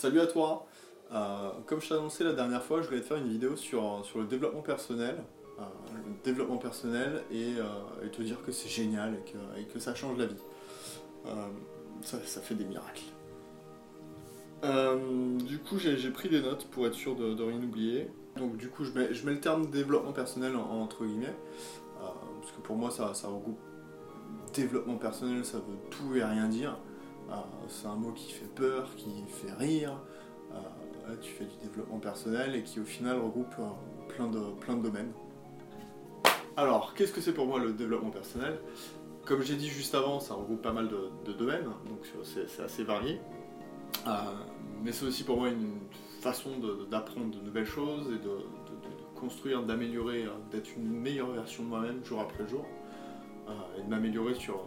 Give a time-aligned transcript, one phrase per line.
[0.00, 0.66] Salut à toi
[1.12, 4.00] Euh, Comme je t'ai annoncé la dernière fois, je voulais te faire une vidéo sur,
[4.02, 5.16] sur le développement personnel.
[5.58, 5.62] euh,
[5.94, 9.78] le développement personnel et, euh, et te dire que c'est génial et que, et que
[9.78, 10.42] ça change la vie.
[12.00, 13.02] Ça, ça fait des miracles.
[15.46, 18.08] Du coup, j'ai pris des notes pour être sûr de, rien oublier.
[18.38, 21.36] Donc, du coup, je mets, je mets le terme développement personnel en- entre guillemets.
[21.98, 23.58] parce que pour moi, ça, ça regroupe
[24.54, 26.78] développement personnel, ça veut tout et rien dire.
[27.30, 27.34] Euh,
[27.68, 29.96] c'est un mot qui fait peur, qui fait rire.
[30.52, 33.68] Euh, tu fais du développement personnel et qui au final regroupe euh,
[34.08, 35.12] plein, de, plein de domaines.
[36.56, 38.58] Alors, qu'est-ce que c'est pour moi le développement personnel?
[39.24, 43.20] Comme j'ai dit juste avant, ça regroupe pas mal de, domaines, donc c'est assez varié.
[44.82, 45.78] Mais c'est aussi pour moi une
[46.20, 46.50] façon
[46.90, 48.38] d'apprendre de, nouvelles choses et de,
[49.14, 52.66] construire, d'améliorer, d'être une meilleure version de moi-même jour après jour.
[53.78, 54.64] et de m'améliorer sur,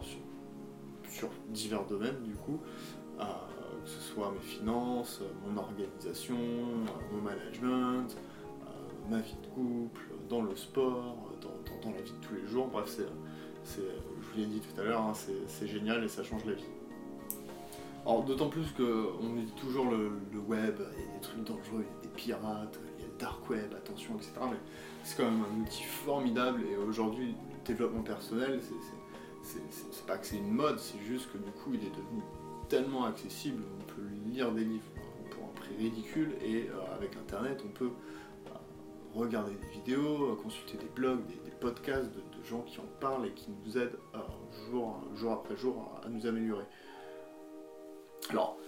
[1.14, 2.58] sur divers domaines du coup.
[3.20, 3.24] Euh,
[3.84, 8.16] que ce soit mes finances, euh, mon organisation, euh, mon management,
[9.10, 11.48] ma vie de couple, dans le sport, dans,
[11.82, 12.68] dans- la vie de tous les jours.
[12.68, 13.06] Bref, c'est,
[13.62, 15.12] c'est- je vous l'ai dit tout à l'heure, hein,
[15.46, 16.64] c'est, génial et ça change la vie.
[18.06, 20.10] Alors, d'autant plus qu'on nous dit toujours le,
[20.48, 23.10] web, il y a des trucs dangereux, il y a des pirates, il y a
[23.12, 24.32] le dark web, attention, etc.
[24.50, 24.56] Mais
[25.04, 28.74] c'est quand même un outil formidable et aujourd'hui, le développement personnel, c'est-
[29.44, 32.22] c'est- pas que c'est une mode, c'est juste que du coup, il est devenu
[32.68, 34.84] tellement accessible, on peut lire des livres
[35.30, 37.90] pour un prix ridicule et euh, avec internet on peut
[38.46, 38.50] euh,
[39.14, 43.48] regarder des vidéos, consulter des blogs, des, podcasts de, gens qui en parlent et qui
[43.64, 44.18] nous aident euh,
[44.70, 46.66] jour, après jour à nous améliorer.
[48.28, 48.58] Alors,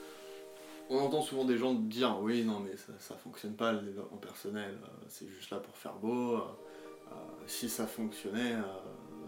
[0.89, 4.17] on entend souvent des gens dire oui non mais ça, ça fonctionne pas le développement
[4.17, 6.41] personnel, euh, c'est juste là pour faire beau,
[7.47, 8.57] si ça fonctionnait,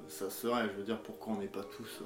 [0.09, 2.01] ça serait, je veux dire pourquoi on n'est pas tous...
[2.03, 2.05] euh,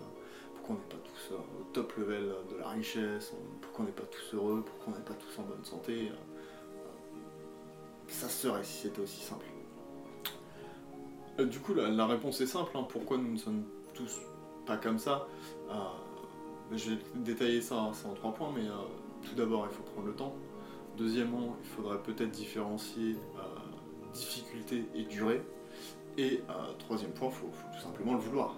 [0.55, 3.95] pourquoi on n'est pas tous euh, au top level de la richesse, pourquoi on n'est
[3.95, 6.11] pas tous heureux, pourquoi on n'est pas tous en bonne santé.
[6.11, 6.15] euh,
[8.09, 9.47] Ça serait si c'était aussi simple.
[11.39, 13.65] Du coup, la, réponse est simple, hein, pourquoi nous ne sommes
[13.95, 14.21] tous
[14.67, 15.27] pas comme ça
[16.71, 18.67] Je vais détailler ça, en trois points, mais
[19.27, 20.35] tout d'abord, il faut prendre le temps.
[20.99, 23.17] Deuxièmement, il faudrait peut-être différencier
[24.13, 25.43] difficulté et durée.
[26.19, 28.55] Et euh, troisième point, il faut, tout simplement le vouloir.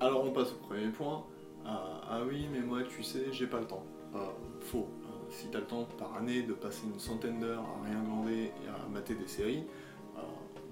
[0.00, 1.24] Alors on passe au premier point.
[1.64, 3.84] Ah, ah oui, mais moi tu sais, j'ai pas le temps.
[4.14, 4.18] Euh,
[4.60, 4.88] faux.
[5.04, 8.52] Euh, si t'as le temps par année de passer une centaine d'heures à rien glander
[8.64, 9.64] et à mater des séries,
[10.16, 10.20] euh,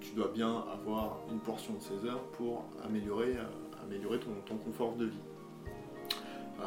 [0.00, 5.06] tu dois bien avoir une portion de ces heures pour améliorer, euh, ton, confort de
[5.06, 5.20] vie.
[6.60, 6.64] Euh,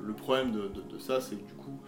[0.00, 1.78] le problème de ça, c'est que du coup,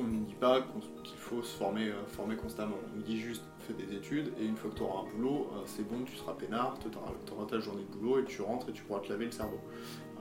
[0.00, 0.62] on ne dit pas
[1.04, 2.76] qu'il faut se former, euh, constamment.
[2.96, 5.62] On dit juste fais des études et une fois que tu auras un boulot, euh,
[5.66, 6.88] c'est bon, tu seras peinard, tu
[7.32, 9.58] auras, ta journée de boulot et tu rentres et tu pourras te laver le cerveau.
[9.58, 10.20] Euh,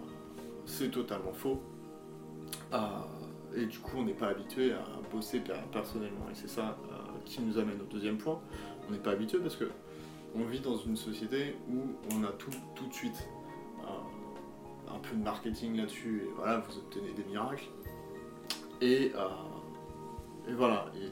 [0.65, 1.61] c'est totalement faux.
[3.55, 6.29] Et du coup, on n'est pas habitué à bosser per- personnellement.
[6.31, 6.77] Et c'est ça
[7.25, 8.39] qui nous amène au deuxième point.
[8.87, 9.71] On n'est pas habitué parce que
[10.35, 13.27] on vit dans une société où on a tout tout de suite.
[14.91, 17.69] Un peu de marketing là-dessus et voilà, vous obtenez des miracles.
[18.81, 19.11] Et,
[20.49, 20.91] et voilà.
[20.95, 21.09] Et,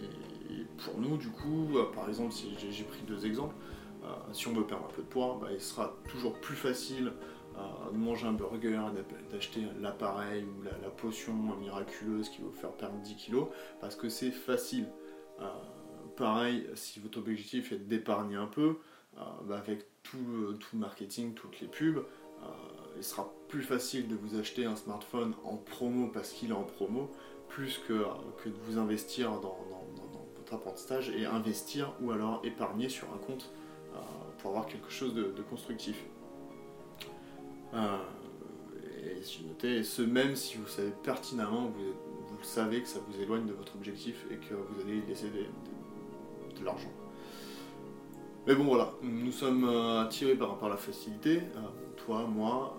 [0.77, 3.55] pour nous, du coup, euh, par exemple, si j'ai pris deux exemples,
[4.03, 7.13] euh, si on veut perdre un peu de poids, bah, il sera toujours plus facile
[7.57, 8.79] euh, de manger un burger,
[9.31, 13.47] d'acheter l'appareil ou la, potion miraculeuse qui va vous faire perdre 10 kilos,
[13.81, 14.87] parce que c'est facile.
[16.15, 18.77] Pareil, si votre objectif est d'épargner un peu,
[19.15, 22.03] bah, avec tout, le- tout le marketing, toutes les pubs,
[22.95, 26.63] il sera plus facile de vous acheter un smartphone en promo parce qu'il est en
[26.63, 27.11] promo,
[27.49, 29.57] plus que, de vous investir dans,
[30.37, 33.51] votre apprentissage et investir ou alors épargner sur un compte
[33.93, 33.99] euh,
[34.37, 36.05] pour avoir quelque chose de, constructif.
[37.73, 37.97] Euh,
[39.03, 43.19] et j'ai noté, et ce même si vous savez pertinemment, vous, savez que ça vous
[43.19, 46.91] éloigne de votre objectif et que vous allez laisser de l'argent.
[48.45, 51.41] Mais bon voilà, nous sommes euh, attirés par, la facilité,
[51.97, 52.77] toi, moi,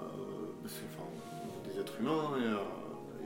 [1.65, 2.57] des êtres humains euh,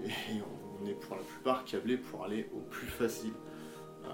[0.07, 3.33] et on est pour la plupart câblés pour aller au plus facile,
[4.05, 4.09] euh,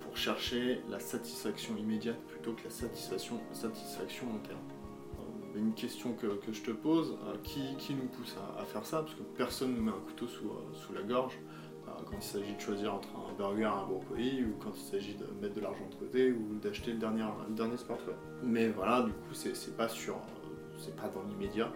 [0.00, 4.58] pour chercher la satisfaction immédiate plutôt que la satisfaction, satisfaction long terme.
[5.54, 9.02] Euh, Une question que, je te pose, euh, qui, nous pousse à, faire ça?
[9.02, 11.38] Parce que personne ne met un couteau sous, la gorge
[12.04, 15.14] quand il s'agit de choisir entre un burger et un brocoli, ou quand il s'agit
[15.14, 17.76] de mettre de l'argent de côté, ou d'acheter le dernier, le dernier.
[18.42, 21.72] Mais voilà, du coup, c'est pas c'est pas dans l'immédiat,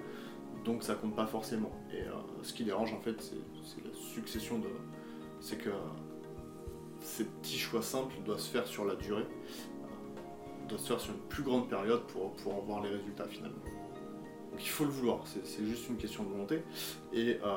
[0.65, 1.71] donc ça compte pas forcément.
[1.93, 2.13] Et euh,
[2.43, 4.69] ce qui dérange en fait, c'est la succession de,
[5.41, 5.71] c'est que
[7.01, 11.13] ces petits choix simples doivent se faire sur la durée, euh, doivent se faire sur
[11.13, 13.63] une plus grande période pour, pour en voir les résultats finalement.
[14.51, 16.63] Donc il faut le vouloir, c'est juste une question de volonté.
[17.13, 17.57] Et euh,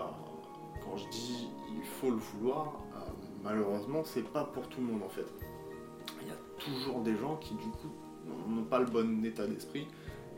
[0.81, 1.47] quand je dis
[1.77, 2.79] il faut le vouloir,
[3.43, 5.25] malheureusement, c'est pas pour tout le monde en fait.
[6.21, 7.89] Il y a toujours des gens qui, du coup,
[8.47, 9.87] n'ont pas le bon état d'esprit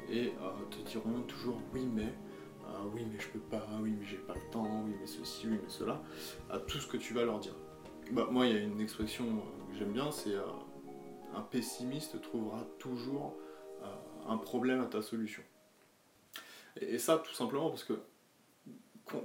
[0.09, 0.33] et
[0.71, 2.11] te diront toujours oui, mais.
[2.93, 5.59] Oui mais je peux pas, oui mais j'ai pas le temps, oui mais ceci, oui
[5.61, 6.01] mais cela,
[6.49, 7.55] à tout ce que tu vas leur dire.
[8.11, 9.25] Bah, moi il y a une expression
[9.69, 10.35] que j'aime bien, c'est
[11.35, 13.35] un pessimiste trouvera toujours
[14.27, 15.43] un problème à ta solution.
[16.81, 17.93] Et, ça, tout simplement parce que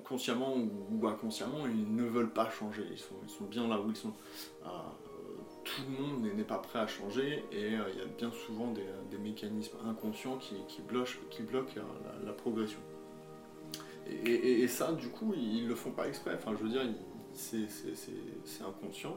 [0.04, 2.86] consciemment ou, inconsciemment, ils ne veulent pas changer.
[2.90, 4.14] Ils sont, bien là où ils sont.
[4.64, 4.68] Euh,
[5.64, 8.72] tout le monde n'est pas prêt à changer et euh, il y a bien souvent
[8.72, 11.20] des, mécanismes inconscients qui, bloquent,
[11.76, 12.80] euh, la, progression.
[14.24, 16.34] Et, ça, du coup, ils le font pas exprès.
[16.34, 16.82] Enfin, je veux dire,
[17.34, 17.66] c'est
[18.64, 19.16] inconscient.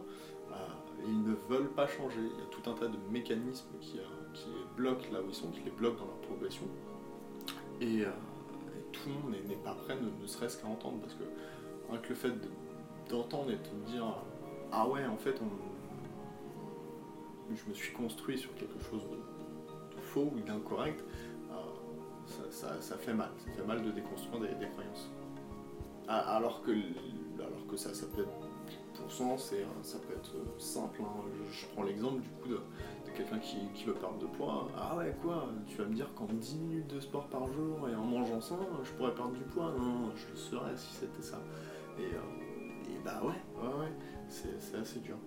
[1.06, 2.20] ils ne veulent pas changer.
[2.20, 4.00] Il y a tout un tas de mécanismes qui,
[4.34, 6.66] qui les bloquent là où ils sont, qui les bloquent dans leur progression.
[7.82, 8.10] Et, euh,
[8.92, 11.24] tout le monde n'est pas prêt, ne, serait-ce qu'à entendre, parce que
[11.92, 12.34] avec le fait
[13.10, 14.06] d'entendre et de dire
[14.72, 15.40] Ah ouais, en fait,
[17.54, 21.04] je me suis construit sur quelque chose de, faux ou d'incorrect,
[22.50, 23.30] ça, fait mal.
[23.46, 25.10] Ça fait mal de déconstruire des, croyances.
[26.08, 26.72] Alors que,
[27.40, 28.48] alors que ça, ça peut être
[28.94, 31.02] pour sens et ça peut être simple.
[31.02, 31.24] Hein.
[31.52, 32.60] Je, prends l'exemple du coup de,
[33.16, 34.68] quelqu'un qui, veut perdre de poids.
[34.78, 37.96] Ah ouais, quoi Tu vas me dire qu'en 10 minutes de sport par jour et
[37.96, 41.40] en mangeant ça, je pourrais perdre du poids Non, je le serais si c'était ça.
[41.98, 43.92] Et, euh, bah ouais, ouais,
[44.28, 45.18] c'est assez dur.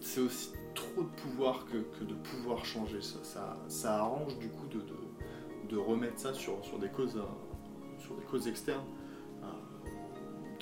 [0.00, 3.00] C'est aussi trop de pouvoir que, de pouvoir changer.
[3.00, 4.80] Ça, ça, arrange du coup de,
[5.76, 8.84] remettre ça sur, sur, des causes, euh, sur des causes externes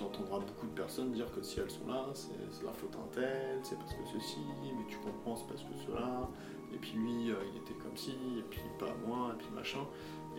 [0.02, 3.60] entendras beaucoup de personnes dire que si elles sont là, c'est la faute d'un tel,
[3.62, 6.28] c'est parce que ceci, mais tu comprends, c'est parce que cela,
[6.72, 9.86] et puis lui, euh, il était comme ci, et puis pas moi, et puis machin.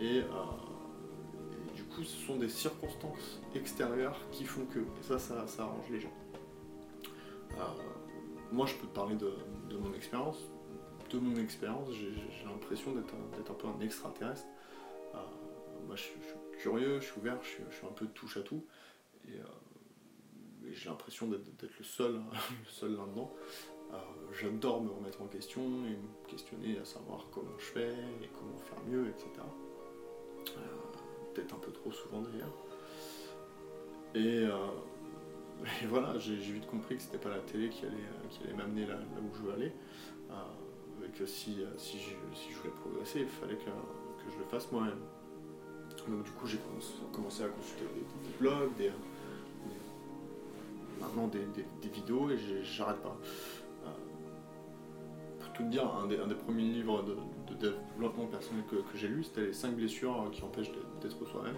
[0.00, 0.26] Et, euh,
[1.74, 6.00] du coup, ce sont des circonstances extérieures qui font que, et ça, ça, arrange les
[6.00, 6.12] gens.
[7.52, 7.64] Euh,
[8.50, 9.32] moi, je peux te parler de,
[9.76, 10.38] mon expérience.
[11.10, 14.46] De mon expérience, j'ai l'impression d'être un, peu un extraterrestre.
[15.92, 16.14] Moi, je, suis
[16.58, 18.64] curieux, je suis ouvert, je suis, un peu touche à tout.
[19.28, 19.42] Euh,
[20.66, 22.14] et, j'ai l'impression d'être le seul,
[22.64, 23.34] le seul là-dedans.
[23.92, 23.96] Euh,
[24.32, 28.56] j'adore me remettre en question et me questionner à savoir comment je fais et comment
[28.56, 29.28] faire mieux, etc.
[30.56, 30.60] Euh,
[31.34, 32.54] peut-être un peu trop souvent d'ailleurs.
[34.14, 34.46] Et,
[35.88, 39.42] voilà, j'ai vite compris que c'était pas la télé qui allait, m'amener là, où je
[39.42, 39.72] veux aller.
[41.04, 45.02] et que si, je, voulais progresser, il fallait que je le fasse moi-même.
[46.08, 46.58] Donc du coup j'ai
[47.12, 48.90] commencé à consulter des blogs, des,
[51.02, 53.16] maintenant des, vidéos et j'arrête pas.
[53.84, 53.88] Euh,
[55.40, 57.16] pour tout dire, un des, premiers livres de,
[57.60, 61.56] développement personnel que, j'ai lu, c'était les 5 blessures qui empêchent d'être soi-même.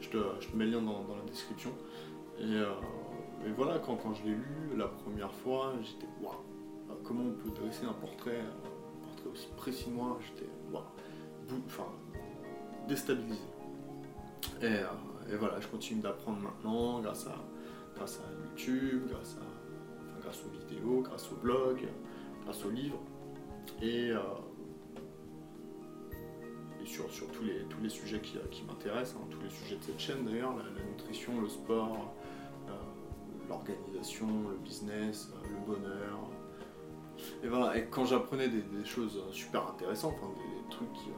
[0.00, 0.18] Je te,
[0.54, 1.70] mets le lien dans, la description.
[2.40, 2.72] Euh,
[3.46, 6.34] et, voilà, quand, quand je l'ai lu la première fois, j'étais waouh,
[7.04, 10.82] comment on peut dresser un portrait, un portrait aussi précis de moi, j'étais waouh,
[11.66, 11.86] enfin,
[12.88, 13.40] déstabilisé.
[14.60, 17.36] Et, euh, et, voilà, je continue d'apprendre maintenant grâce à,
[17.96, 21.86] grâce à YouTube, grâce, à, grâce aux vidéos, grâce au blog,
[22.44, 23.00] grâce aux livres.
[23.80, 24.20] Et, euh,
[26.82, 29.76] et sur, sur, tous, les, tous les sujets qui, qui m'intéressent, hein, tous les sujets
[29.76, 32.14] de cette chaîne d'ailleurs, la, nutrition, le sport,
[32.68, 32.72] euh,
[33.48, 36.18] l'organisation, le business, le bonheur.
[37.42, 41.10] Et voilà, et quand j'apprenais des, choses super intéressantes, des, trucs qui,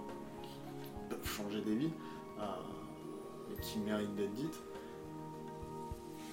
[1.08, 1.92] peuvent changer des vies,
[3.62, 4.60] qui méritent d'être dites,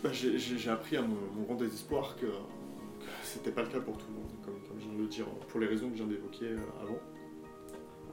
[0.04, 2.28] bah, j'ai appris à mon, grand désespoir que,
[3.24, 5.60] c'était pas le cas pour tout le monde, comme, je viens de le dire, pour
[5.60, 7.00] les raisons que je viens d'évoquer euh, avant.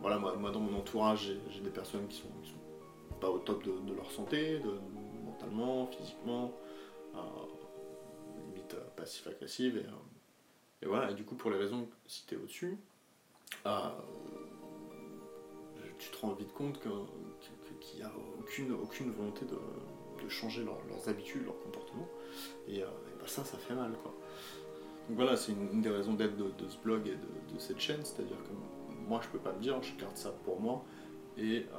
[0.01, 3.95] Voilà, moi, dans mon entourage, j'ai des personnes qui sont, sont, pas au top de,
[3.95, 4.61] leur santé,
[5.25, 6.53] mentalement, physiquement,
[7.15, 7.19] euh,
[8.47, 9.85] limite euh, passif-agressive.
[10.83, 12.79] Et, voilà, et du coup, pour les raisons citées au-dessus,
[15.99, 16.91] tu te rends vite compte qu'il
[17.95, 19.57] n'y a aucune, aucune volonté de
[20.29, 22.09] changer leurs habitudes, leur comportement.
[22.69, 22.87] Et, euh,
[23.19, 23.93] bah, ça, ça fait mal.
[24.03, 24.15] Quoi.
[25.09, 28.37] Donc voilà, c'est une, des raisons d'être de, ce blog et de, cette chaîne, c'est-à-dire
[28.37, 30.85] que moi je peux pas me dire, je garde ça pour moi,
[31.39, 31.79] et, euh,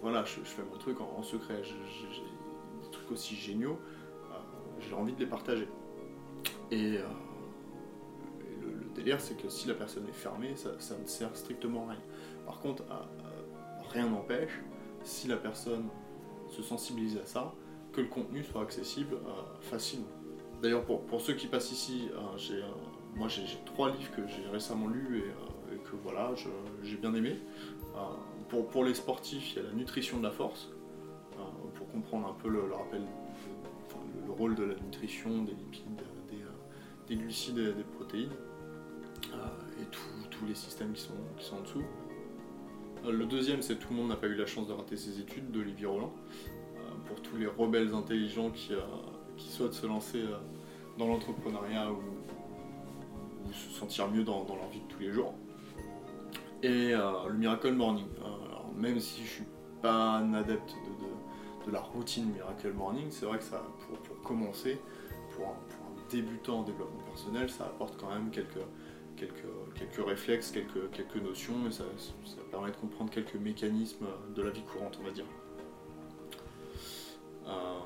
[0.00, 1.62] voilà, je, fais mon truc en, secret.
[1.62, 3.78] Des trucs aussi géniaux,
[4.30, 4.38] euh,
[4.80, 5.68] j'ai envie de les partager.
[6.70, 6.98] Et,
[8.60, 11.92] le, délire, c'est que si la personne est fermée, ça, ça ne sert strictement à
[11.92, 12.02] rien.
[12.46, 12.84] Par contre,
[13.92, 14.60] rien n'empêche,
[15.04, 15.88] si la personne
[16.50, 17.54] se sensibiliser à ça,
[17.92, 20.08] que le contenu soit accessible euh, facilement.
[20.62, 22.68] D'ailleurs, pour, pour, ceux qui passent ici, euh, j'ai, euh,
[23.14, 26.32] moi j'ai, trois livres que j'ai récemment lus et, que voilà,
[26.82, 27.36] j'ai bien aimé.
[28.48, 30.70] pour, pour, les sportifs, il y a la nutrition de la force,
[31.74, 33.02] pour comprendre un peu le, rappel,
[34.28, 36.00] rôle de la nutrition, des lipides,
[37.08, 38.30] des, glucides et des protéines,
[39.80, 39.84] et
[40.30, 41.84] tous les systèmes qui sont, qui sont en dessous.
[43.10, 45.50] Le deuxième, c'est Tout le monde n'a pas eu la chance de rater ses études
[45.50, 46.12] d'Olivier Roland.
[47.06, 48.72] pour tous les rebelles intelligents qui,
[49.36, 50.22] qui souhaitent se lancer
[50.98, 52.00] dans l'entrepreneuriat ou,
[53.52, 55.34] se sentir mieux dans, leur vie de tous les jours.
[56.62, 58.06] Et le Miracle Morning.
[58.18, 59.44] Alors, même si je suis
[59.82, 60.74] pas un adepte
[61.66, 64.80] de, la routine Miracle Morning, c'est vrai que ça, pour, commencer,
[65.34, 65.54] pour un,
[66.10, 68.60] débutant en développement personnel, ça apporte quand même quelques,
[69.16, 69.44] quelques,
[69.74, 71.84] quelques réflexes, quelques, quelques notions, et ça,
[72.50, 75.26] permet de comprendre quelques mécanismes de la vie courante, on va dire.
[77.46, 77.78] Euh,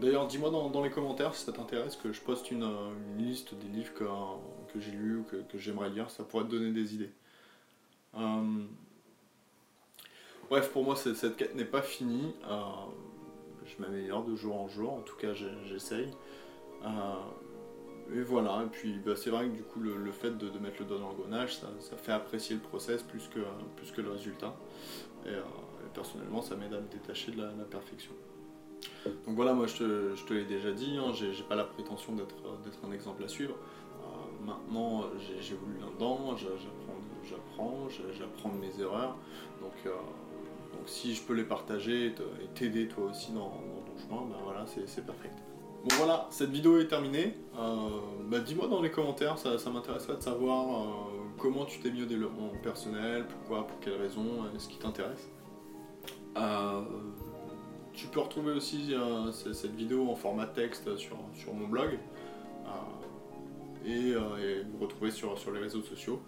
[0.00, 2.68] d'ailleurs, dis-moi dans, les commentaires si ça t'intéresse que je poste une,
[3.18, 4.04] liste des livres que,
[4.72, 7.10] que j'ai lus ou que, j'aimerais lire, ça pourrait te donner des idées.
[8.16, 8.64] Euh,
[10.52, 12.34] Bref, pour moi, cette, quête n'est pas finie.
[12.46, 12.60] Euh,
[13.64, 16.10] je m'améliore de jour en jour, en tout cas, j'essaye.
[18.14, 20.84] Et voilà, et puis bah, c'est vrai que du coup, le, fait de, mettre le
[20.86, 23.40] doigt dans l'engrenage, ça, ça, fait apprécier le process plus que,
[23.76, 24.54] plus que le résultat.
[25.24, 25.42] Et, euh,
[25.94, 28.12] personnellement, ça m'aide à me détacher de la, perfection.
[29.26, 32.34] Donc voilà, moi je te, l'ai déjà dit, hein, j'ai pas la prétention d'être
[32.84, 33.54] un exemple à suivre.
[34.44, 35.04] maintenant,
[35.40, 39.16] j'ai voulu là-dedans, j'apprends, j'apprends de mes erreurs.
[39.60, 39.72] Donc
[40.72, 42.14] donc si je peux les partager et
[42.54, 45.30] t'aider toi aussi dans, ton chemin, ben voilà, c'est parfait.
[45.82, 47.34] Bon voilà, cette vidéo est terminée.
[47.58, 47.88] Euh,
[48.26, 50.86] bah, dis-moi dans les commentaires, ça, m'intéresserait de savoir euh,
[51.38, 55.28] comment tu t'es mis au développement personnel, pourquoi, pour quelles raisons, euh, ce qui t'intéresse.
[57.92, 58.94] tu peux retrouver aussi
[59.32, 61.16] cette vidéo en format texte sur,
[61.52, 61.98] mon blog
[63.84, 66.22] et, me retrouver sur, sur les réseaux sociaux.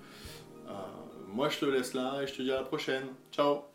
[1.33, 3.07] moi je te laisse là et je te dis à la prochaine.
[3.31, 3.74] Ciao